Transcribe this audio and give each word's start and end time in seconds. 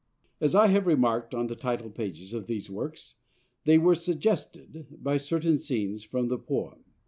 As 0.39 0.55
I 0.55 0.65
have 0.65 0.87
remarked 0.87 1.35
on 1.35 1.45
the 1.45 1.55
title 1.55 1.91
pages 1.91 2.33
of 2.33 2.47
these 2.47 2.71
works, 2.71 3.17
they 3.65 3.77
were 3.77 3.93
suggested 3.93 4.87
by 4.99 5.17
certain 5.17 5.59
scenes 5.59 6.01
from 6.03 6.27
the 6.27 6.39
poem. 6.39 6.83